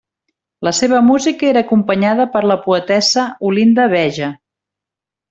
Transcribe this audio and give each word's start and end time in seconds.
La 0.67 0.71
seva 0.77 1.01
música 1.09 1.45
era 1.49 1.63
acompanyada 1.65 2.27
per 2.37 2.41
la 2.53 2.57
poetessa 2.65 3.27
Olinda 3.51 3.87
Beja. 3.97 4.31